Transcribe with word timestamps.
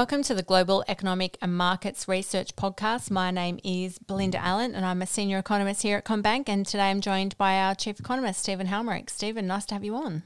Welcome 0.00 0.22
to 0.22 0.34
the 0.34 0.42
Global 0.42 0.82
Economic 0.88 1.36
and 1.42 1.54
Markets 1.54 2.08
Research 2.08 2.56
Podcast. 2.56 3.10
My 3.10 3.30
name 3.30 3.60
is 3.62 3.98
Belinda 3.98 4.38
Allen 4.38 4.74
and 4.74 4.86
I'm 4.86 5.02
a 5.02 5.06
senior 5.06 5.36
economist 5.36 5.82
here 5.82 5.98
at 5.98 6.06
CommBank. 6.06 6.48
And 6.48 6.64
today 6.64 6.84
I'm 6.84 7.02
joined 7.02 7.36
by 7.36 7.56
our 7.56 7.74
chief 7.74 8.00
economist, 8.00 8.40
Stephen 8.40 8.68
Halmarick. 8.68 9.10
Stephen, 9.10 9.46
nice 9.46 9.66
to 9.66 9.74
have 9.74 9.84
you 9.84 9.94
on. 9.96 10.22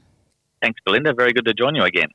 Thanks, 0.61 0.79
Belinda. 0.85 1.13
Very 1.13 1.33
good 1.33 1.43
to 1.43 1.53
join 1.53 1.75
you 1.75 1.83
again. 1.83 2.07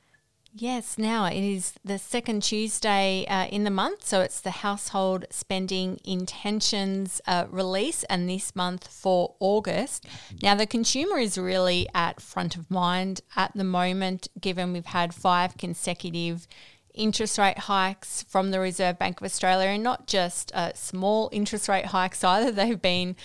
Yes, 0.55 0.97
now 0.97 1.25
it 1.25 1.43
is 1.43 1.75
the 1.85 1.99
second 1.99 2.41
Tuesday 2.41 3.27
uh, 3.27 3.45
in 3.45 3.63
the 3.63 3.69
month, 3.69 4.07
so 4.07 4.21
it's 4.21 4.41
the 4.41 4.49
household 4.49 5.25
spending 5.29 5.99
intentions 6.03 7.21
uh, 7.27 7.45
release, 7.49 8.03
and 8.05 8.27
this 8.27 8.53
month 8.53 8.87
for 8.87 9.35
August. 9.39 10.07
Now, 10.41 10.55
the 10.55 10.65
consumer 10.65 11.19
is 11.19 11.37
really 11.37 11.87
at 11.93 12.19
front 12.19 12.57
of 12.57 12.69
mind 12.69 13.21
at 13.37 13.53
the 13.55 13.63
moment, 13.63 14.27
given 14.41 14.73
we've 14.73 14.87
had 14.87 15.13
five 15.13 15.57
consecutive 15.57 16.47
interest 16.93 17.37
rate 17.37 17.59
hikes 17.59 18.23
from 18.23 18.51
the 18.51 18.59
Reserve 18.59 18.99
Bank 18.99 19.21
of 19.21 19.25
Australia, 19.25 19.69
and 19.69 19.83
not 19.83 20.07
just 20.07 20.53
uh, 20.53 20.73
small 20.73 21.29
interest 21.31 21.69
rate 21.69 21.85
hikes 21.87 22.23
either. 22.23 22.51
They've 22.61 22.81
been 22.81 23.15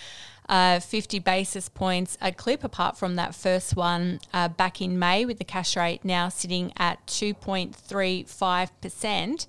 uh, 0.48 0.80
50 0.80 1.18
basis 1.20 1.68
points 1.68 2.18
a 2.20 2.32
clip, 2.32 2.64
apart 2.64 2.96
from 2.96 3.16
that 3.16 3.34
first 3.34 3.76
one 3.76 4.20
uh, 4.32 4.48
back 4.48 4.80
in 4.80 4.98
May, 4.98 5.24
with 5.24 5.38
the 5.38 5.44
cash 5.44 5.76
rate 5.76 6.04
now 6.04 6.28
sitting 6.28 6.72
at 6.76 7.06
2.35%. 7.06 9.46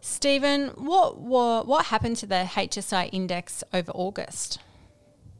Stephen, 0.00 0.68
what, 0.76 1.18
what, 1.18 1.66
what 1.66 1.86
happened 1.86 2.16
to 2.18 2.26
the 2.26 2.46
HSI 2.50 3.08
index 3.12 3.64
over 3.72 3.90
August? 3.92 4.58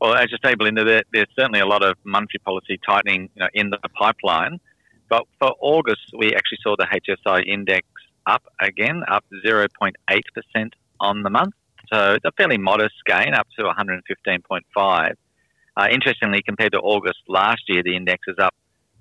Well, 0.00 0.14
as 0.14 0.30
you 0.30 0.38
say, 0.42 0.54
Belinda, 0.54 0.84
there, 0.84 1.02
there's 1.12 1.28
certainly 1.38 1.60
a 1.60 1.66
lot 1.66 1.84
of 1.84 1.98
monetary 2.04 2.40
policy 2.44 2.80
tightening 2.86 3.28
you 3.34 3.40
know, 3.40 3.48
in 3.52 3.68
the 3.70 3.78
pipeline. 3.98 4.60
But 5.08 5.24
for 5.38 5.52
August, 5.60 6.02
we 6.18 6.34
actually 6.34 6.58
saw 6.62 6.74
the 6.76 6.86
HSI 6.86 7.46
index 7.46 7.86
up 8.26 8.42
again, 8.60 9.02
up 9.08 9.24
0.8% 9.44 9.92
on 11.00 11.22
the 11.22 11.30
month. 11.30 11.54
So 11.92 12.14
it's 12.14 12.24
a 12.24 12.32
fairly 12.32 12.58
modest 12.58 12.94
gain, 13.06 13.34
up 13.34 13.46
to 13.58 13.64
115.5. 13.64 15.14
Uh, 15.76 15.86
interestingly, 15.90 16.40
compared 16.42 16.72
to 16.72 16.78
August 16.78 17.18
last 17.28 17.62
year, 17.68 17.82
the 17.82 17.96
index 17.96 18.20
is 18.28 18.36
up 18.38 18.54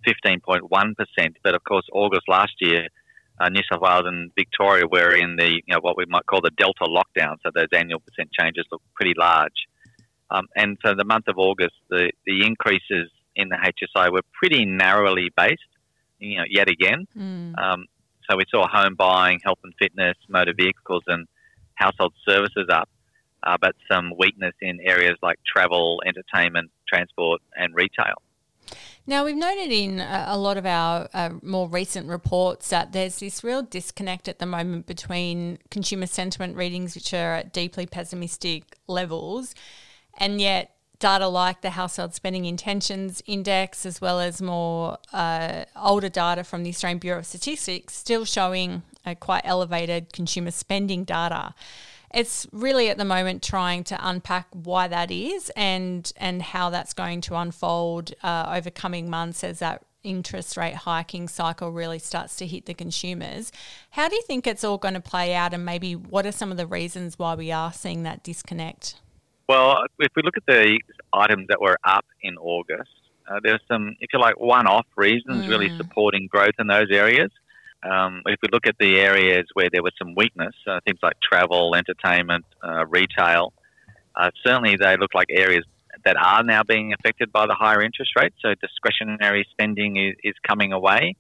15.1%. 0.08 0.96
But 1.44 1.56
of 1.56 1.64
course, 1.64 1.86
August 1.94 2.24
last 2.28 2.54
year, 2.60 2.88
uh, 3.40 3.50
New 3.50 3.62
South 3.72 3.82
Wales 3.82 4.04
and 4.06 4.32
Victoria 4.36 4.86
were 4.92 5.16
in 5.16 5.36
the 5.36 5.50
you 5.50 5.62
know 5.74 5.80
what 5.82 5.98
we 5.98 6.06
might 6.08 6.26
call 6.26 6.42
the 6.42 6.52
Delta 6.52 6.86
lockdown, 6.86 7.38
so 7.44 7.50
those 7.54 7.68
annual 7.74 8.00
percent 8.00 8.30
changes 8.32 8.66
look 8.72 8.82
pretty 8.96 9.14
large. 9.18 9.68
Um, 10.30 10.48
and 10.56 10.78
so 10.84 10.94
the 10.96 11.06
month 11.06 11.28
of 11.28 11.38
August, 11.38 11.76
the, 11.90 12.12
the 12.26 12.46
increases 12.46 13.10
in 13.36 13.50
the 13.50 13.58
HSI 13.58 14.12
were 14.12 14.22
pretty 14.34 14.66
narrowly 14.66 15.32
based, 15.36 15.62
you 16.20 16.38
know, 16.38 16.44
yet 16.50 16.70
again. 16.70 17.08
Mm. 17.16 17.58
Um, 17.58 17.86
so 18.30 18.38
we 18.38 18.46
saw 18.50 18.68
home 18.68 18.96
buying, 18.96 19.40
health 19.44 19.60
and 19.64 19.74
fitness, 19.80 20.16
motor 20.30 20.54
vehicles, 20.56 21.04
and 21.08 21.28
household 21.76 22.14
services 22.28 22.68
up, 22.72 22.90
uh, 23.44 23.58
but 23.60 23.76
some 23.92 24.14
weakness 24.18 24.54
in 24.62 24.80
areas 24.82 25.18
like 25.22 25.38
travel, 25.46 26.02
entertainment, 26.06 26.72
transport, 26.88 27.42
and 27.56 27.74
retail. 27.76 28.22
Now, 29.06 29.26
we've 29.26 29.36
noted 29.36 29.70
in 29.70 30.00
a 30.00 30.38
lot 30.38 30.56
of 30.56 30.66
our 30.66 31.10
uh, 31.14 31.32
more 31.42 31.68
recent 31.68 32.08
reports 32.08 32.70
that 32.70 32.94
there's 32.94 33.20
this 33.20 33.44
real 33.44 33.62
disconnect 33.62 34.30
at 34.30 34.40
the 34.40 34.46
moment 34.46 34.86
between 34.86 35.60
consumer 35.70 36.06
sentiment 36.06 36.56
readings, 36.56 36.96
which 36.96 37.14
are 37.14 37.36
at 37.36 37.52
deeply 37.52 37.86
pessimistic 37.86 38.78
levels, 38.88 39.56
and 40.18 40.40
yet 40.40 40.73
data 41.04 41.28
like 41.28 41.60
the 41.60 41.72
Household 41.72 42.14
Spending 42.14 42.46
Intentions 42.46 43.22
Index, 43.26 43.86
as 43.86 44.00
well 44.00 44.22
as 44.22 44.42
more 44.42 44.98
uh, 45.12 45.66
older 45.76 46.08
data 46.08 46.46
from 46.46 46.64
the 46.64 46.70
Australian 46.70 47.00
Bureau 47.00 47.20
of 47.20 47.26
Statistics, 47.26 47.94
still 47.94 48.24
showing 48.24 48.84
quite 49.20 49.42
elevated 49.44 50.14
consumer 50.14 50.50
spending 50.52 51.04
data. 51.04 51.54
It's 52.14 52.48
really 52.54 52.90
at 52.90 52.98
the 52.98 53.04
moment 53.04 53.44
trying 53.44 53.84
to 53.86 53.98
unpack 54.00 54.48
why 54.54 54.88
that 54.88 55.12
is 55.12 55.52
and 55.58 56.10
and 56.16 56.42
how 56.42 56.70
that's 56.70 56.94
going 56.94 57.20
to 57.22 57.36
unfold 57.36 58.14
uh, 58.24 58.54
over 58.56 58.70
coming 58.70 59.10
months 59.10 59.44
as 59.44 59.60
that 59.60 59.84
interest 60.04 60.56
rate 60.56 60.76
hiking 60.76 61.28
cycle 61.28 61.70
really 61.70 62.00
starts 62.00 62.38
to 62.38 62.48
hit 62.48 62.66
the 62.66 62.74
consumers. 62.74 63.52
How 63.90 64.08
do 64.08 64.16
you 64.16 64.22
think 64.22 64.48
it's 64.48 64.64
all 64.64 64.78
going 64.78 64.94
to 64.94 65.02
play 65.02 65.36
out, 65.36 65.54
and 65.54 65.66
maybe 65.66 65.98
what 65.98 66.26
are 66.26 66.32
some 66.32 66.50
of 66.50 66.56
the 66.58 66.68
reasons 66.68 67.20
why 67.20 67.36
we 67.36 67.52
are 67.52 67.74
seeing 67.74 68.04
that 68.04 68.24
disconnect? 68.24 68.96
Well, 69.48 69.84
if 70.00 70.12
we 70.16 70.24
look 70.24 70.38
at 70.38 70.46
the 70.48 70.80
items 71.12 71.48
that 71.50 71.60
were 71.60 71.78
up 71.84 72.06
in 72.22 72.38
August, 72.38 72.90
uh, 73.30 73.40
there 73.44 73.54
are 73.54 73.60
some, 73.68 73.96
if 74.00 74.10
you 74.14 74.20
like, 74.20 74.40
one-off 74.40 74.86
reasons 74.96 75.46
mm. 75.46 75.50
really 75.50 75.76
supporting 75.78 76.28
growth 76.28 76.56
in 76.60 76.68
those 76.68 76.88
areas. 76.92 77.30
Um, 77.84 78.22
if 78.26 78.40
we 78.42 78.50
look 78.52 78.66
at 78.66 78.76
the 78.80 79.00
areas 79.00 79.46
where 79.54 79.70
there 79.72 79.84
was 79.84 79.94
some 79.98 80.16
weakness, 80.16 80.56
uh, 80.68 80.80
things 80.86 81.00
like 81.04 81.16
travel, 81.22 81.76
entertainment, 81.76 82.46
uh, 82.64 82.86
retail, 82.86 83.52
uh, 84.16 84.30
certainly 84.46 84.78
they 84.78 84.96
look 84.96 85.14
like 85.14 85.28
areas 85.30 85.66
that 86.06 86.16
are 86.18 86.44
now 86.44 86.64
being 86.64 86.94
affected 86.94 87.32
by 87.32 87.46
the 87.46 87.54
higher 87.54 87.82
interest 87.82 88.12
rates. 88.18 88.36
So 88.42 88.54
discretionary 88.62 89.46
spending 89.52 89.98
is, 89.98 90.16
is 90.24 90.34
coming 90.48 90.72
away. 90.72 91.16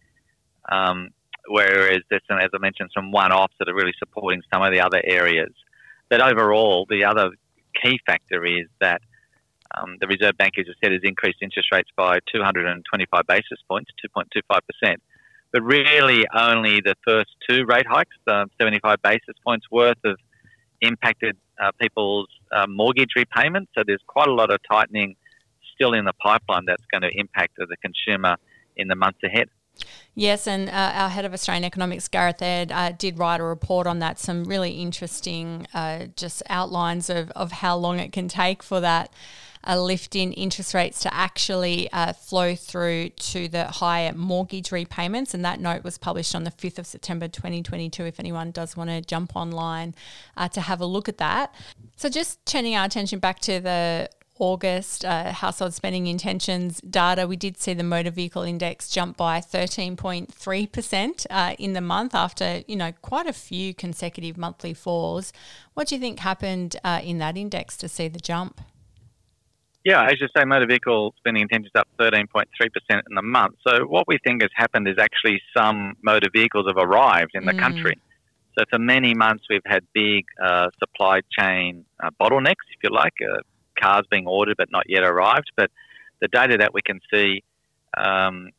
Um, 0.71 1.09
whereas 1.47 2.01
there's 2.09 2.21
some, 2.29 2.37
as 2.37 2.49
I 2.53 2.57
mentioned, 2.59 2.89
some 2.95 3.11
one-offs 3.11 3.53
that 3.59 3.67
are 3.67 3.75
really 3.75 3.93
supporting 3.99 4.41
some 4.53 4.63
of 4.63 4.71
the 4.71 4.79
other 4.79 5.01
areas. 5.03 5.51
But 6.09 6.21
overall, 6.21 6.85
the 6.89 7.03
other 7.05 7.31
key 7.81 7.99
factor 8.05 8.45
is 8.45 8.67
that 8.81 9.01
um, 9.75 9.97
the 9.99 10.07
Reserve 10.07 10.37
Bank, 10.37 10.53
as 10.59 10.65
I 10.69 10.73
said, 10.83 10.91
has 10.91 11.01
increased 11.03 11.39
interest 11.41 11.69
rates 11.71 11.89
by 11.95 12.19
225 12.31 13.27
basis 13.27 13.59
points, 13.67 13.91
2.25%. 14.05 14.95
But 15.51 15.61
really, 15.63 16.25
only 16.35 16.81
the 16.81 16.95
first 17.05 17.29
two 17.47 17.65
rate 17.65 17.85
hikes, 17.87 18.15
uh, 18.27 18.45
75 18.59 18.97
basis 19.03 19.35
points 19.45 19.67
worth, 19.71 19.97
have 20.03 20.17
impacted 20.81 21.37
uh, 21.61 21.71
people's 21.79 22.27
uh, 22.51 22.65
mortgage 22.67 23.11
repayments. 23.15 23.71
So 23.75 23.83
there's 23.85 24.01
quite 24.07 24.27
a 24.27 24.33
lot 24.33 24.51
of 24.51 24.59
tightening 24.69 25.15
still 25.75 25.93
in 25.93 26.05
the 26.05 26.13
pipeline 26.13 26.65
that's 26.65 26.83
going 26.91 27.01
to 27.01 27.11
impact 27.17 27.53
the 27.57 27.77
consumer 27.77 28.37
in 28.75 28.87
the 28.87 28.95
months 28.95 29.19
ahead. 29.23 29.49
Yes, 30.15 30.47
and 30.47 30.69
uh, 30.69 30.91
our 30.93 31.09
head 31.09 31.25
of 31.25 31.33
Australian 31.33 31.63
economics, 31.63 32.07
Gareth 32.07 32.41
Aird, 32.41 32.71
uh, 32.71 32.91
did 32.91 33.17
write 33.17 33.39
a 33.39 33.43
report 33.43 33.87
on 33.87 33.99
that. 33.99 34.19
Some 34.19 34.43
really 34.43 34.71
interesting, 34.73 35.65
uh, 35.73 36.05
just 36.15 36.43
outlines 36.49 37.09
of, 37.09 37.31
of 37.31 37.51
how 37.51 37.75
long 37.75 37.99
it 37.99 38.11
can 38.11 38.27
take 38.27 38.61
for 38.61 38.79
that 38.79 39.11
a 39.63 39.79
lift 39.79 40.15
in 40.15 40.33
interest 40.33 40.73
rates 40.73 40.99
to 41.01 41.13
actually 41.13 41.89
uh, 41.93 42.13
flow 42.13 42.55
through 42.55 43.09
to 43.09 43.47
the 43.47 43.65
higher 43.65 44.13
mortgage 44.13 44.71
repayments. 44.71 45.33
And 45.33 45.43
that 45.45 45.59
note 45.59 45.83
was 45.83 45.97
published 45.97 46.35
on 46.35 46.43
the 46.43 46.51
5th 46.51 46.79
of 46.79 46.87
September 46.87 47.27
2022, 47.27 48.03
if 48.03 48.19
anyone 48.19 48.51
does 48.51 48.75
want 48.75 48.89
to 48.89 49.01
jump 49.01 49.35
online 49.35 49.95
uh, 50.35 50.49
to 50.49 50.61
have 50.61 50.81
a 50.81 50.85
look 50.85 51.07
at 51.07 51.17
that. 51.19 51.55
So, 51.95 52.09
just 52.09 52.45
turning 52.45 52.75
our 52.75 52.85
attention 52.85 53.19
back 53.19 53.39
to 53.41 53.59
the 53.59 54.09
August 54.39 55.05
uh, 55.05 55.31
household 55.31 55.73
spending 55.73 56.07
intentions 56.07 56.81
data, 56.81 57.27
we 57.27 57.35
did 57.35 57.57
see 57.57 57.73
the 57.73 57.83
motor 57.83 58.09
vehicle 58.09 58.43
index 58.43 58.89
jump 58.89 59.15
by 59.15 59.39
13.3% 59.39 61.25
uh, 61.29 61.55
in 61.59 61.73
the 61.73 61.81
month 61.81 62.15
after, 62.15 62.63
you 62.67 62.75
know, 62.75 62.91
quite 63.01 63.27
a 63.27 63.33
few 63.33 63.73
consecutive 63.73 64.37
monthly 64.37 64.73
falls. 64.73 65.31
What 65.75 65.87
do 65.87 65.95
you 65.95 66.01
think 66.01 66.19
happened 66.19 66.77
uh, 66.83 67.01
in 67.03 67.19
that 67.19 67.37
index 67.37 67.77
to 67.77 67.87
see 67.87 68.07
the 68.07 68.19
jump? 68.19 68.61
Yeah, 69.83 70.05
as 70.05 70.21
you 70.21 70.27
say, 70.35 70.45
motor 70.45 70.65
vehicle 70.65 71.13
spending 71.17 71.43
intentions 71.43 71.73
up 71.75 71.87
13.3% 71.99 72.45
in 72.89 73.15
the 73.15 73.21
month. 73.21 73.55
So 73.67 73.85
what 73.85 74.07
we 74.07 74.17
think 74.23 74.41
has 74.41 74.51
happened 74.55 74.87
is 74.87 74.95
actually 74.97 75.41
some 75.55 75.95
motor 76.01 76.29
vehicles 76.33 76.67
have 76.67 76.77
arrived 76.77 77.31
in 77.33 77.45
the 77.45 77.51
mm. 77.51 77.59
country. 77.59 77.99
So 78.57 78.63
for 78.69 78.79
many 78.79 79.13
months, 79.13 79.43
we've 79.49 79.65
had 79.65 79.83
big 79.93 80.25
uh, 80.41 80.69
supply 80.79 81.21
chain 81.37 81.85
uh, 82.01 82.11
bottlenecks, 82.21 82.65
if 82.71 82.83
you 82.83 82.91
like, 82.91 83.13
uh, 83.21 83.41
cars 83.79 84.05
being 84.09 84.27
ordered 84.27 84.57
but 84.57 84.69
not 84.71 84.83
yet 84.87 85.03
arrived. 85.03 85.51
But 85.55 85.71
the 86.21 86.27
data 86.27 86.57
that 86.57 86.73
we 86.73 86.81
can 86.81 86.99
see 87.13 87.43
um, 87.97 88.49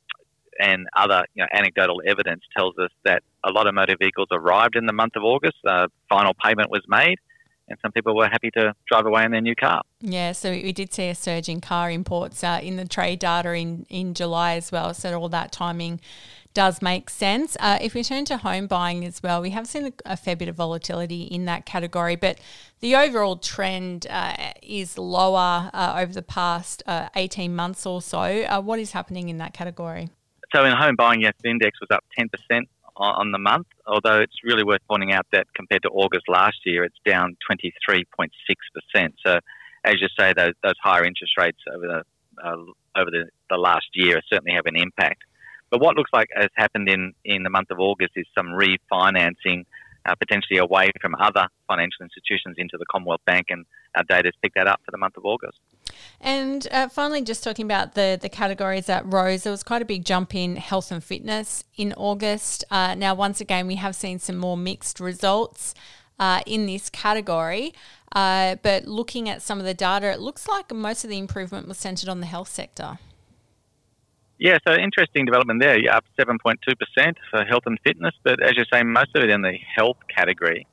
and 0.61 0.87
other 0.97 1.25
you 1.35 1.43
know, 1.43 1.49
anecdotal 1.53 2.03
evidence 2.07 2.43
tells 2.57 2.79
us 2.79 2.91
that 3.05 3.23
a 3.45 3.51
lot 3.51 3.67
of 3.67 3.75
motor 3.75 3.97
vehicles 3.99 4.29
arrived 4.31 4.77
in 4.77 4.87
the 4.87 4.93
month 4.93 5.17
of 5.17 5.25
August. 5.25 5.57
Uh, 5.67 5.89
final 6.09 6.33
payment 6.35 6.71
was 6.71 6.83
made, 6.89 7.19
and 7.69 7.79
some 7.83 7.93
people 7.93 8.17
were 8.17 8.29
happy 8.29 8.51
to 8.53 8.75
drive 8.87 9.07
away 9.07 9.25
in 9.25 9.33
their 9.33 9.41
new 9.41 9.55
car. 9.55 9.83
Yeah, 10.01 10.33
so 10.33 10.51
we 10.51 10.73
did 10.73 10.93
see 10.93 11.09
a 11.09 11.15
surge 11.15 11.49
in 11.49 11.61
car 11.61 11.91
imports 11.91 12.45
uh, 12.45 12.61
in 12.63 12.77
the 12.77 12.87
trade 12.87 13.19
data 13.19 13.53
in, 13.53 13.87
in 13.89 14.15
July 14.15 14.55
as 14.55 14.71
well. 14.71 14.95
So 14.95 15.19
all 15.19 15.29
that 15.31 15.53
timing 15.53 16.01
does 16.55 16.81
make 16.81 17.11
sense. 17.11 17.57
Uh, 17.61 17.79
if 17.81 17.95
we 17.95 18.03
turn 18.03 18.25
to 18.27 18.37
home 18.39 18.67
buying 18.67 19.05
as 19.05 19.23
well, 19.23 19.43
we 19.43 19.51
have 19.51 19.67
seen 19.67 19.93
a, 20.07 20.17
fair 20.17 20.37
bit 20.37 20.49
of 20.49 20.55
volatility 20.55 21.25
in 21.25 21.45
that 21.45 21.67
category, 21.67 22.17
but 22.17 22.39
the 22.81 22.95
overall 22.95 23.37
trend 23.37 24.07
uh, 24.09 24.35
is 24.63 24.97
lower 24.97 25.71
uh, 25.75 25.97
over 25.99 26.13
the 26.13 26.23
past 26.23 26.83
uh, 26.87 27.09
18 27.17 27.55
months 27.55 27.85
or 27.85 28.01
so. 28.01 28.21
Uh, 28.21 28.61
what 28.61 28.79
is 28.79 28.93
happening 28.93 29.29
in 29.29 29.39
that 29.39 29.53
category? 29.53 30.09
So, 30.55 30.65
in 30.65 30.73
home 30.73 30.95
buying, 30.97 31.21
yes, 31.21 31.35
the 31.43 31.51
index 31.51 31.81
was 31.81 31.89
up 31.91 32.05
10% 32.19 32.63
on 32.97 33.33
the 33.33 33.39
month, 33.39 33.67
although 33.89 34.21
it's 34.21 34.45
really 34.45 34.63
worth 34.63 34.81
pointing 34.89 35.13
out 35.13 35.27
that 35.33 35.49
compared 35.57 35.83
to 35.83 35.89
August 35.89 36.29
last 36.29 36.59
year, 36.65 36.85
it's 36.85 36.95
down 37.05 37.37
23.6%. 37.51 38.29
So, 39.27 39.41
as 39.85 39.95
you 40.01 40.07
say, 40.17 40.33
those, 40.33 40.53
those 40.63 40.77
higher 40.81 41.05
interest 41.05 41.33
rates 41.37 41.59
over 41.75 41.87
the 41.89 42.03
uh, 42.43 42.57
over 42.97 43.11
the, 43.11 43.29
the 43.51 43.57
last 43.57 43.87
year 43.95 44.21
certainly 44.29 44.55
have 44.55 44.67
an 44.67 44.77
impact. 44.77 45.23
But 45.71 45.81
what 45.81 45.97
looks 45.97 46.11
like 46.13 46.29
has 46.35 46.49
happened 46.57 46.89
in, 46.89 47.13
in 47.25 47.43
the 47.43 47.51
month 47.51 47.71
of 47.71 47.81
August 47.81 48.13
is 48.17 48.27
some 48.37 48.47
refinancing, 48.47 49.65
uh, 50.07 50.15
potentially 50.15 50.59
away 50.59 50.91
from 51.01 51.15
other 51.19 51.47
financial 51.67 52.03
institutions 52.03 52.57
into 52.59 52.77
the 52.79 52.85
Commonwealth 52.91 53.23
Bank, 53.27 53.47
and 53.51 53.65
our 53.97 54.05
data 54.05 54.29
has 54.29 54.35
picked 54.43 54.55
that 54.57 54.67
up 54.67 54.81
for 54.85 54.91
the 54.91 54.99
month 54.99 55.17
of 55.17 55.25
August. 55.25 55.59
And 56.21 56.69
uh, 56.71 56.89
finally, 56.89 57.23
just 57.23 57.43
talking 57.43 57.65
about 57.65 57.95
the, 57.95 58.19
the 58.21 58.29
categories 58.29 58.87
that 58.87 59.11
rose, 59.11 59.45
there 59.45 59.51
was 59.51 59.63
quite 59.63 59.83
a 59.83 59.85
big 59.85 60.05
jump 60.05 60.35
in 60.35 60.57
health 60.57 60.93
and 60.93 61.03
fitness 61.03 61.65
in 61.77 61.93
August. 61.97 62.65
Uh, 62.71 62.95
now, 62.95 63.15
once 63.15 63.41
again, 63.41 63.67
we 63.67 63.77
have 63.77 63.95
seen 63.95 64.19
some 64.19 64.37
more 64.37 64.57
mixed 64.57 65.01
results 65.01 65.75
uh, 66.19 66.41
in 66.47 66.67
this 66.67 66.91
category. 66.91 67.73
Uh, 68.13 68.57
but 68.63 68.87
looking 68.87 69.29
at 69.29 69.43
some 69.43 69.59
of 69.59 69.65
the 69.65 69.75
data, 69.75 70.11
it 70.13 70.21
looks 70.21 70.47
like 70.47 70.73
most 70.73 71.05
of 71.05 71.11
the 71.11 71.19
improvement 71.19 71.67
was 71.67 71.79
centred 71.79 72.09
on 72.09 72.21
the 72.21 72.27
health 72.27 72.49
sector. 72.49 72.99
Yeah, 74.39 74.59
so 74.67 74.75
interesting 74.75 75.25
development 75.25 75.63
there. 75.63 75.79
You're 75.79 75.93
up 75.93 76.05
7.2% 76.19 76.57
for 77.31 77.45
health 77.45 77.63
and 77.67 77.79
fitness, 77.85 78.15
but 78.25 78.43
as 78.43 78.57
you 78.57 78.65
say, 78.73 78.83
most 78.83 79.11
of 79.15 79.23
it 79.23 79.31
in 79.31 79.43
the 79.43 79.57
health 79.77 79.99
category. 80.15 80.67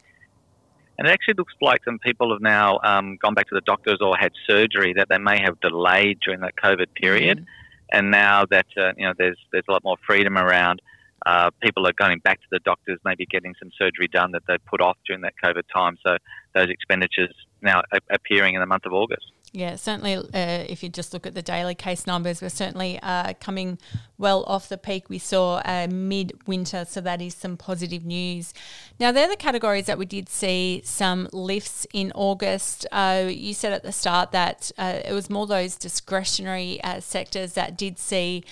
And 0.97 1.07
it 1.07 1.11
actually 1.11 1.35
looks 1.35 1.53
like 1.61 1.83
some 1.83 1.99
people 1.99 2.31
have 2.31 2.41
now 2.41 2.79
um, 2.83 3.17
gone 3.21 3.33
back 3.33 3.47
to 3.49 3.55
the 3.55 3.61
doctors 3.61 3.99
or 4.01 4.15
had 4.15 4.31
surgery 4.47 4.93
that 4.97 5.09
they 5.09 5.17
may 5.17 5.41
have 5.41 5.59
delayed 5.59 6.19
during 6.23 6.41
that 6.41 6.55
COVID 6.55 6.93
period. 6.95 7.39
Mm-hmm. 7.39 7.97
And 7.97 8.11
now 8.11 8.45
that 8.49 8.67
uh, 8.77 8.93
you 8.97 9.05
know 9.05 9.13
there's 9.17 9.37
there's 9.51 9.65
a 9.67 9.71
lot 9.71 9.83
more 9.83 9.97
freedom 10.05 10.37
around, 10.37 10.81
uh, 11.25 11.49
people 11.61 11.87
are 11.87 11.93
going 11.93 12.19
back 12.19 12.39
to 12.41 12.47
the 12.51 12.59
doctors, 12.59 12.99
maybe 13.03 13.25
getting 13.25 13.53
some 13.59 13.69
surgery 13.77 14.07
done 14.07 14.31
that 14.31 14.43
they 14.47 14.57
put 14.59 14.79
off 14.79 14.97
during 15.05 15.21
that 15.23 15.33
COVID 15.43 15.63
time. 15.73 15.97
So 16.05 16.17
those 16.53 16.69
expenditures 16.69 17.33
now 17.61 17.81
appearing 18.09 18.55
in 18.55 18.61
the 18.61 18.67
month 18.67 18.85
of 18.85 18.93
August. 18.93 19.31
Yeah, 19.53 19.75
certainly. 19.75 20.15
Uh, 20.15 20.63
if 20.69 20.81
you 20.81 20.87
just 20.87 21.11
look 21.11 21.27
at 21.27 21.33
the 21.33 21.41
daily 21.41 21.75
case 21.75 22.07
numbers, 22.07 22.41
we're 22.41 22.47
certainly 22.47 22.97
uh, 23.03 23.33
coming 23.41 23.79
well 24.17 24.45
off 24.45 24.69
the 24.69 24.77
peak 24.77 25.09
we 25.09 25.19
saw 25.19 25.57
uh, 25.65 25.87
mid 25.91 26.31
winter. 26.47 26.85
So 26.87 27.01
that 27.01 27.21
is 27.21 27.35
some 27.35 27.57
positive 27.57 28.05
news. 28.05 28.53
Now, 28.97 29.11
they're 29.11 29.27
the 29.27 29.35
categories 29.35 29.87
that 29.87 29.97
we 29.97 30.05
did 30.05 30.29
see 30.29 30.81
some 30.85 31.27
lifts 31.33 31.85
in 31.93 32.13
August. 32.15 32.87
Uh, 32.93 33.25
you 33.27 33.53
said 33.53 33.73
at 33.73 33.83
the 33.83 33.91
start 33.91 34.31
that 34.31 34.71
uh, 34.77 34.99
it 35.03 35.11
was 35.11 35.29
more 35.29 35.45
those 35.45 35.75
discretionary 35.75 36.81
uh, 36.83 37.01
sectors 37.01 37.51
that 37.53 37.77
did 37.77 37.99
see 37.99 38.45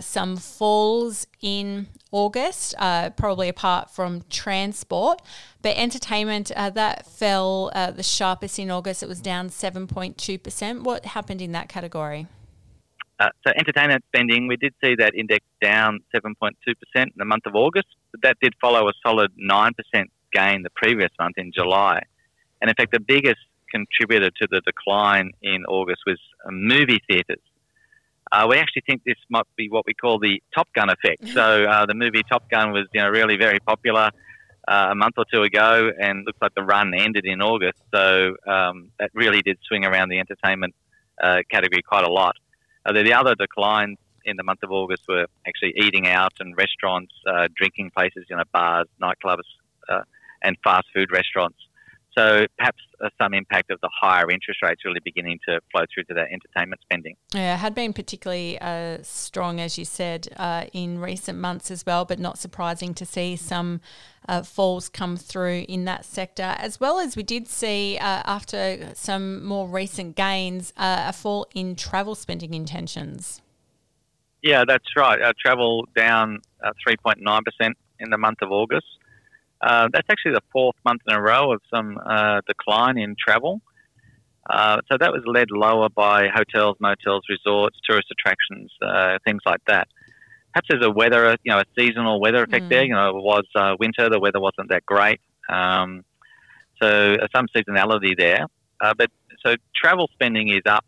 some 0.00 0.36
falls 0.36 1.26
in 1.40 1.88
August, 2.12 2.74
uh, 2.78 3.10
probably 3.10 3.48
apart 3.48 3.90
from 3.90 4.22
transport. 4.30 5.22
But 5.62 5.76
entertainment, 5.76 6.52
uh, 6.54 6.70
that 6.70 7.06
fell 7.06 7.70
uh, 7.74 7.90
the 7.90 8.02
sharpest 8.02 8.58
in 8.58 8.70
August. 8.70 9.02
It 9.02 9.08
was 9.08 9.20
down 9.20 9.48
7.2%. 9.48 10.82
What 10.82 11.06
happened 11.06 11.40
in 11.40 11.52
that 11.52 11.68
category? 11.68 12.26
Uh, 13.18 13.28
so, 13.46 13.52
entertainment 13.56 14.04
spending, 14.08 14.48
we 14.48 14.56
did 14.56 14.74
see 14.82 14.94
that 14.96 15.14
index 15.14 15.44
down 15.62 16.00
7.2% 16.14 16.52
in 16.96 17.10
the 17.16 17.24
month 17.24 17.46
of 17.46 17.54
August, 17.54 17.86
but 18.10 18.20
that 18.22 18.36
did 18.42 18.52
follow 18.60 18.88
a 18.88 18.92
solid 19.04 19.30
9% 19.38 19.70
gain 20.32 20.62
the 20.62 20.70
previous 20.74 21.10
month 21.20 21.38
in 21.38 21.52
July. 21.52 22.02
And 22.60 22.68
in 22.68 22.74
fact, 22.74 22.92
the 22.92 23.00
biggest 23.00 23.40
contributor 23.70 24.30
to 24.30 24.48
the 24.50 24.60
decline 24.66 25.30
in 25.42 25.64
August 25.66 26.02
was 26.06 26.18
uh, 26.44 26.50
movie 26.50 27.00
theatres. 27.08 27.40
Uh, 28.32 28.46
we 28.48 28.56
actually 28.56 28.82
think 28.86 29.02
this 29.04 29.18
might 29.28 29.46
be 29.56 29.68
what 29.68 29.84
we 29.86 29.92
call 29.92 30.18
the 30.18 30.42
Top 30.54 30.68
Gun 30.74 30.88
effect. 30.88 31.28
So 31.32 31.64
uh, 31.64 31.86
the 31.86 31.94
movie 31.94 32.22
Top 32.28 32.48
Gun 32.50 32.72
was, 32.72 32.86
you 32.94 33.00
know, 33.00 33.08
really 33.08 33.36
very 33.36 33.58
popular 33.60 34.10
uh, 34.66 34.88
a 34.90 34.94
month 34.94 35.14
or 35.18 35.24
two 35.32 35.42
ago, 35.42 35.90
and 36.00 36.24
looks 36.24 36.38
like 36.40 36.54
the 36.54 36.62
run 36.62 36.94
ended 36.94 37.26
in 37.26 37.42
August. 37.42 37.78
So 37.94 38.36
um, 38.46 38.90
that 38.98 39.10
really 39.14 39.42
did 39.42 39.58
swing 39.66 39.84
around 39.84 40.08
the 40.08 40.18
entertainment 40.18 40.74
uh, 41.22 41.40
category 41.50 41.82
quite 41.82 42.04
a 42.04 42.10
lot. 42.10 42.36
Uh, 42.86 42.92
the 42.92 43.12
other 43.12 43.34
declines 43.34 43.98
in 44.24 44.36
the 44.36 44.44
month 44.44 44.62
of 44.62 44.70
August 44.70 45.02
were 45.08 45.26
actually 45.46 45.74
eating 45.76 46.06
out 46.06 46.32
and 46.40 46.56
restaurants, 46.56 47.12
uh, 47.26 47.48
drinking 47.54 47.90
places, 47.90 48.24
you 48.30 48.36
know, 48.36 48.44
bars, 48.52 48.86
nightclubs, 49.00 49.42
and 50.44 50.56
fast 50.64 50.86
food 50.94 51.12
restaurants. 51.12 51.58
So 52.16 52.46
perhaps 52.58 52.78
uh, 53.02 53.08
some 53.20 53.32
impact 53.32 53.70
of 53.70 53.80
the 53.80 53.88
higher 53.90 54.30
interest 54.30 54.60
rates 54.62 54.84
really 54.84 55.00
beginning 55.02 55.38
to 55.48 55.60
flow 55.70 55.84
through 55.92 56.04
to 56.04 56.14
that 56.14 56.28
entertainment 56.30 56.82
spending. 56.82 57.16
Yeah, 57.34 57.56
had 57.56 57.74
been 57.74 57.94
particularly 57.94 58.58
uh, 58.60 58.98
strong, 59.02 59.60
as 59.60 59.78
you 59.78 59.86
said, 59.86 60.28
uh, 60.36 60.66
in 60.74 60.98
recent 60.98 61.38
months 61.38 61.70
as 61.70 61.86
well, 61.86 62.04
but 62.04 62.18
not 62.18 62.38
surprising 62.38 62.92
to 62.94 63.06
see 63.06 63.36
some 63.36 63.80
uh, 64.28 64.42
falls 64.42 64.90
come 64.90 65.16
through 65.16 65.64
in 65.68 65.86
that 65.86 66.04
sector, 66.04 66.54
as 66.58 66.78
well 66.78 66.98
as 66.98 67.16
we 67.16 67.22
did 67.22 67.48
see 67.48 67.96
uh, 67.98 68.22
after 68.26 68.90
some 68.94 69.42
more 69.42 69.66
recent 69.66 70.14
gains 70.14 70.72
uh, 70.76 71.04
a 71.08 71.12
fall 71.14 71.46
in 71.54 71.74
travel 71.74 72.14
spending 72.14 72.52
intentions. 72.52 73.40
Yeah, 74.42 74.64
that's 74.66 74.96
right. 74.96 75.20
travel 75.38 75.88
down 75.96 76.40
3.9% 76.86 77.72
in 78.00 78.10
the 78.10 78.18
month 78.18 78.42
of 78.42 78.50
August. 78.50 78.86
Uh, 79.62 79.88
that's 79.92 80.08
actually 80.10 80.32
the 80.32 80.42
fourth 80.52 80.74
month 80.84 81.02
in 81.06 81.14
a 81.14 81.20
row 81.20 81.52
of 81.52 81.60
some 81.72 81.96
uh, 82.04 82.40
decline 82.48 82.98
in 82.98 83.14
travel. 83.16 83.60
Uh, 84.50 84.78
so 84.90 84.98
that 84.98 85.12
was 85.12 85.22
led 85.24 85.52
lower 85.52 85.88
by 85.88 86.26
hotels, 86.34 86.76
motels, 86.80 87.22
resorts, 87.28 87.78
tourist 87.88 88.08
attractions, 88.10 88.72
uh, 88.82 89.18
things 89.24 89.40
like 89.46 89.60
that. 89.68 89.86
Perhaps 90.52 90.66
there's 90.68 90.84
a 90.84 90.90
weather, 90.90 91.36
you 91.44 91.52
know, 91.52 91.60
a 91.60 91.64
seasonal 91.78 92.20
weather 92.20 92.42
effect 92.42 92.64
mm. 92.64 92.70
there. 92.70 92.84
You 92.84 92.94
know, 92.94 93.10
it 93.10 93.22
was 93.22 93.44
uh, 93.54 93.76
winter, 93.78 94.10
the 94.10 94.18
weather 94.18 94.40
wasn't 94.40 94.70
that 94.70 94.84
great. 94.84 95.20
Um, 95.48 96.04
so 96.82 97.16
some 97.34 97.46
seasonality 97.54 98.18
there. 98.18 98.46
but 98.80 99.10
so 99.46 99.54
travel 99.74 100.10
spending 100.12 100.48
is 100.48 100.62
up 100.66 100.84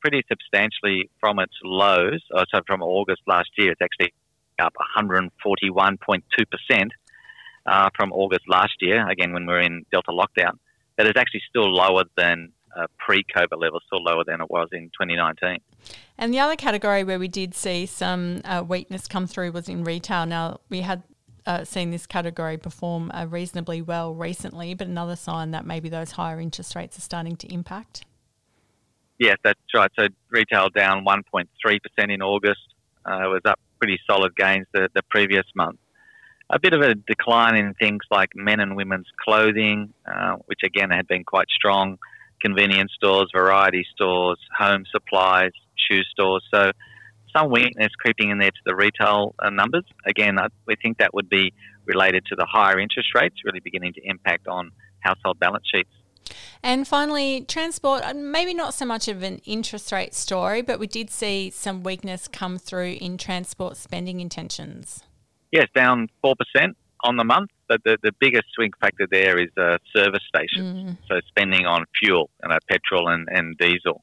pretty 0.00 0.24
substantially 0.28 1.10
from 1.20 1.38
its 1.38 1.54
lows. 1.62 2.20
so 2.52 2.60
from 2.66 2.82
August 2.82 3.22
last 3.28 3.50
year, 3.56 3.70
it's 3.70 3.80
actually 3.80 4.12
up 4.58 4.74
141.2 4.98 6.22
percent 6.50 6.92
uh, 7.66 7.90
from 7.96 8.12
August 8.12 8.44
last 8.48 8.74
year, 8.80 9.08
again 9.08 9.32
when 9.32 9.46
we 9.46 9.52
were 9.52 9.60
in 9.60 9.84
Delta 9.90 10.10
lockdown, 10.10 10.58
that 10.96 11.06
is 11.06 11.14
actually 11.16 11.42
still 11.48 11.72
lower 11.72 12.04
than 12.16 12.52
uh, 12.76 12.86
pre-COVID 12.98 13.58
levels, 13.58 13.82
still 13.86 14.02
lower 14.02 14.24
than 14.24 14.40
it 14.40 14.50
was 14.50 14.68
in 14.72 14.90
2019. 15.00 15.58
And 16.18 16.34
the 16.34 16.40
other 16.40 16.56
category 16.56 17.04
where 17.04 17.18
we 17.18 17.28
did 17.28 17.54
see 17.54 17.86
some 17.86 18.40
uh, 18.44 18.64
weakness 18.66 19.06
come 19.06 19.26
through 19.26 19.52
was 19.52 19.68
in 19.68 19.84
retail. 19.84 20.26
Now 20.26 20.60
we 20.68 20.80
had 20.80 21.02
uh, 21.46 21.64
seen 21.64 21.90
this 21.90 22.06
category 22.06 22.56
perform 22.56 23.10
uh, 23.12 23.26
reasonably 23.28 23.82
well 23.82 24.14
recently, 24.14 24.74
but 24.74 24.86
another 24.86 25.16
sign 25.16 25.50
that 25.52 25.66
maybe 25.66 25.88
those 25.88 26.12
higher 26.12 26.40
interest 26.40 26.74
rates 26.74 26.98
are 26.98 27.02
starting 27.02 27.36
to 27.36 27.52
impact. 27.52 28.04
Yes, 29.18 29.36
that's 29.44 29.60
right. 29.74 29.90
So 29.96 30.08
retail 30.30 30.70
down 30.70 31.04
1.3% 31.04 31.46
in 32.08 32.22
August. 32.22 32.60
Uh, 33.06 33.24
it 33.24 33.28
was 33.28 33.42
up 33.44 33.60
pretty 33.78 34.00
solid 34.06 34.34
gains 34.34 34.66
the, 34.72 34.88
the 34.94 35.02
previous 35.10 35.44
month 35.54 35.78
a 36.50 36.58
bit 36.58 36.74
of 36.74 36.82
a 36.82 36.94
decline 36.94 37.56
in 37.56 37.74
things 37.74 38.02
like 38.10 38.30
men 38.34 38.60
and 38.60 38.76
women's 38.76 39.06
clothing, 39.22 39.92
uh, 40.06 40.36
which 40.46 40.60
again 40.64 40.90
had 40.90 41.06
been 41.06 41.24
quite 41.24 41.48
strong, 41.48 41.98
convenience 42.40 42.92
stores, 42.94 43.30
variety 43.34 43.86
stores, 43.94 44.38
home 44.56 44.84
supplies, 44.90 45.52
shoe 45.88 46.02
stores. 46.04 46.44
So 46.52 46.72
some 47.36 47.50
weakness 47.50 47.88
creeping 47.98 48.30
in 48.30 48.38
there 48.38 48.50
to 48.50 48.60
the 48.66 48.74
retail 48.74 49.34
uh, 49.38 49.50
numbers. 49.50 49.84
Again, 50.06 50.38
I, 50.38 50.48
we 50.66 50.76
think 50.76 50.98
that 50.98 51.14
would 51.14 51.28
be 51.28 51.52
related 51.86 52.24
to 52.26 52.36
the 52.36 52.46
higher 52.48 52.78
interest 52.78 53.08
rates 53.14 53.36
really 53.44 53.60
beginning 53.60 53.92
to 53.94 54.00
impact 54.04 54.46
on 54.46 54.70
household 55.00 55.38
balance 55.40 55.64
sheets. 55.72 55.90
And 56.62 56.88
finally, 56.88 57.42
transport, 57.42 58.02
uh, 58.02 58.14
maybe 58.14 58.54
not 58.54 58.72
so 58.72 58.86
much 58.86 59.08
of 59.08 59.22
an 59.22 59.40
interest 59.44 59.92
rate 59.92 60.14
story, 60.14 60.62
but 60.62 60.78
we 60.78 60.86
did 60.86 61.10
see 61.10 61.50
some 61.50 61.82
weakness 61.82 62.28
come 62.28 62.56
through 62.58 62.96
in 63.00 63.18
transport 63.18 63.76
spending 63.76 64.20
intentions 64.20 65.02
yes, 65.54 65.68
down 65.74 66.08
4% 66.22 66.34
on 67.04 67.16
the 67.16 67.24
month. 67.24 67.50
But 67.68 67.82
the, 67.84 67.96
the 68.02 68.12
biggest 68.20 68.44
swing 68.54 68.72
factor 68.78 69.06
there 69.10 69.40
is 69.40 69.48
uh, 69.56 69.78
service 69.96 70.22
stations, 70.28 70.90
mm. 70.90 70.98
so 71.08 71.20
spending 71.28 71.64
on 71.64 71.84
fuel, 71.98 72.28
you 72.42 72.50
know, 72.50 72.58
petrol 72.68 73.08
and, 73.08 73.26
and 73.30 73.56
diesel. 73.56 74.02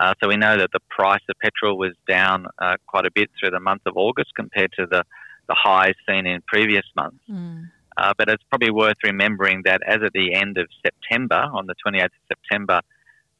Uh, 0.00 0.14
so 0.20 0.28
we 0.28 0.36
know 0.36 0.56
that 0.56 0.70
the 0.72 0.80
price 0.88 1.20
of 1.28 1.36
petrol 1.40 1.78
was 1.78 1.92
down 2.08 2.46
uh, 2.58 2.76
quite 2.86 3.04
a 3.04 3.10
bit 3.14 3.30
through 3.38 3.50
the 3.50 3.60
month 3.60 3.82
of 3.86 3.96
August 3.96 4.30
compared 4.34 4.72
to 4.72 4.86
the, 4.86 5.04
the 5.48 5.54
highs 5.54 5.94
seen 6.08 6.26
in 6.26 6.40
previous 6.46 6.84
months. 6.96 7.22
Mm. 7.30 7.70
Uh, 7.96 8.12
but 8.16 8.28
it's 8.28 8.42
probably 8.48 8.70
worth 8.70 8.96
remembering 9.04 9.62
that 9.64 9.80
as 9.86 9.98
at 10.04 10.12
the 10.12 10.34
end 10.34 10.56
of 10.56 10.68
September, 10.84 11.48
on 11.52 11.66
the 11.66 11.74
28th 11.86 12.04
of 12.04 12.10
September, 12.28 12.80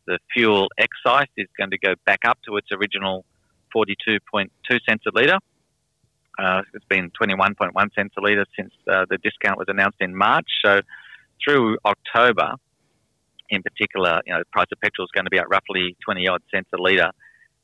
the 0.07 0.19
fuel 0.33 0.69
excise 0.79 1.29
is 1.37 1.47
going 1.57 1.71
to 1.71 1.79
go 1.79 1.95
back 2.07 2.21
up 2.25 2.39
to 2.47 2.57
its 2.57 2.69
original 2.73 3.25
42.2 3.75 4.49
cents 4.89 5.05
a 5.07 5.11
litre 5.15 5.39
Uh, 6.39 6.63
it's 6.73 6.85
been 6.85 7.11
21.1 7.21 7.73
cents 7.95 8.15
a 8.17 8.21
litre 8.21 8.47
since 8.57 8.73
uh, 8.91 9.05
the 9.11 9.19
discount 9.19 9.59
was 9.59 9.67
announced 9.69 9.99
in 10.01 10.17
March. 10.17 10.47
So 10.65 10.81
through 11.45 11.79
October, 11.85 12.55
in 13.51 13.63
particular, 13.63 14.21
you 14.25 14.33
know, 14.33 14.39
the 14.39 14.45
price 14.53 14.67
of 14.71 14.81
petrol 14.81 15.05
is 15.05 15.11
going 15.13 15.25
to 15.25 15.31
be 15.31 15.39
at 15.39 15.49
roughly 15.49 15.97
20 16.05 16.29
odd 16.29 16.43
cents 16.55 16.69
a 16.73 16.81
litre, 16.81 17.11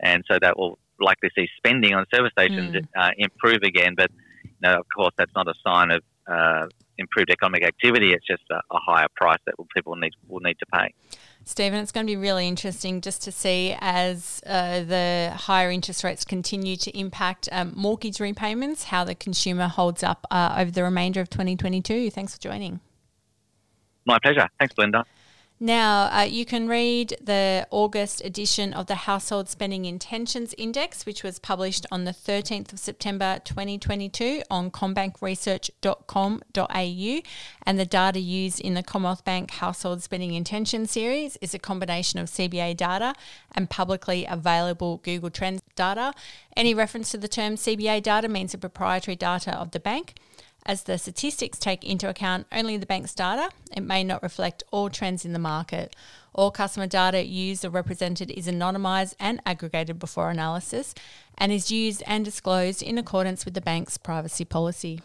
and 0.00 0.25
so 0.28 0.38
that 0.40 0.59
will 0.59 0.78
likely 1.00 1.31
see 1.37 1.49
spending 1.57 1.95
on 1.95 2.04
service 2.12 2.33
stations 2.33 2.75
mm. 2.75 2.87
uh, 2.97 3.11
improve 3.16 3.62
again. 3.62 3.95
But 3.97 4.11
you 4.43 4.50
know, 4.62 4.78
of 4.78 4.87
course, 4.95 5.12
that's 5.16 5.35
not 5.35 5.47
a 5.47 5.54
sign 5.66 5.90
of 5.90 6.02
uh, 6.26 6.66
improved 6.99 7.31
economic 7.31 7.64
activity. 7.64 8.12
It's 8.12 8.26
just 8.26 8.43
a, 8.50 8.57
a 8.57 8.78
higher 8.78 9.09
price 9.14 9.40
that 9.47 9.54
people 9.75 9.95
need 9.97 10.12
will 10.28 10.40
need 10.40 10.59
to 10.59 10.66
pay. 10.66 10.95
Stephen, 11.47 11.79
it's 11.79 11.93
going 11.93 12.07
to 12.07 12.11
be 12.11 12.17
really 12.17 12.49
interesting 12.49 13.03
just 13.03 13.23
to 13.23 13.33
see 13.33 13.77
as 13.81 14.41
uh, 14.47 14.81
the 14.81 15.31
higher 15.37 15.71
interest 15.71 16.03
rates 16.03 16.25
continue 16.25 16.75
to 16.77 16.99
impact 16.99 17.51
um, 17.53 17.73
mortgage 17.77 18.19
repayments, 18.19 18.85
how 18.85 19.05
the 19.05 19.15
consumer 19.15 19.69
holds 19.69 20.03
up 20.03 20.27
uh, 20.31 20.57
over 20.59 20.71
the 20.71 20.83
remainder 20.83 21.21
of 21.21 21.29
2022. 21.29 22.11
Thanks 22.11 22.35
for 22.35 22.41
joining. 22.41 22.81
My 24.07 24.19
pleasure. 24.19 24.49
Thanks, 24.59 24.75
Belinda. 24.75 25.05
Now, 25.61 26.11
uh, 26.13 26.23
you 26.23 26.45
can 26.45 26.67
read 26.67 27.17
the 27.23 27.69
August 27.71 28.21
edition 28.25 28.75
of 28.75 28.87
the 28.87 28.97
Household 28.97 29.49
Spending 29.49 29.85
Intentions 29.85 30.53
Index, 30.59 31.07
which 31.07 31.23
was 31.23 31.39
published 31.39 31.87
on 31.93 32.03
the 32.03 32.11
13th 32.11 32.73
of 32.73 32.81
September 32.81 33.39
2022 33.45 34.43
on 34.51 34.73
commbankresearch.com.au. 34.73 37.23
And 37.67 37.79
the 37.79 37.87
data 37.87 38.19
used 38.19 38.61
in 38.61 38.75
the 38.75 38.83
Commonwealth 38.83 39.25
Bank 39.25 39.53
Household 39.53 40.03
Spending 40.03 40.35
Intention 40.35 40.87
series 40.87 41.37
is 41.37 41.55
a 41.55 41.61
combination 41.61 42.19
of 42.19 42.27
CBA 42.27 42.77
data 42.77 43.15
and 43.53 43.71
publicly 43.71 44.27
available 44.29 44.97
Google 45.05 45.31
Trends 45.31 45.63
data. 45.77 46.15
Any 46.57 46.75
reference 46.75 47.13
to 47.13 47.19
the 47.19 47.29
term 47.29 47.55
CBA 47.55 48.03
data 48.03 48.29
means 48.29 48.51
the 48.53 48.59
proprietary 48.59 49.15
data 49.15 49.57
of 49.57 49.71
the 49.71 49.79
bank. 49.79 50.15
As 50.66 50.85
the 50.85 50.97
statistics 50.97 51.59
take 51.59 51.85
into 51.85 52.09
account 52.09 52.47
only 52.50 52.78
the 52.78 52.87
bank's 52.87 53.14
data, 53.14 53.50
it 53.76 53.83
may 53.83 54.02
not 54.02 54.23
reflect 54.23 54.62
all 54.71 54.88
trends 54.88 55.26
in 55.26 55.35
the 55.35 55.38
market. 55.38 55.94
All 56.33 56.50
customer 56.50 56.87
data 56.87 57.23
used 57.23 57.66
or 57.66 57.71
represented 57.71 58.30
is 58.30 58.49
anonymised 58.49 59.14
and 59.21 59.42
aggregated 59.44 59.99
before 59.99 60.30
analysis 60.30 60.94
and 61.37 61.52
is 61.52 61.71
used 61.71 62.02
and 62.06 62.25
disclosed 62.25 62.83
in 62.83 62.97
accordance 62.97 63.44
with 63.44 63.52
the 63.52 63.61
bank's 63.61 63.99
privacy 63.99 64.47
policy. 64.47 65.00